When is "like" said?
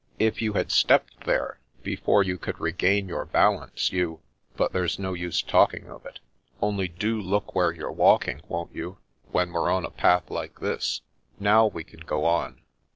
10.31-10.59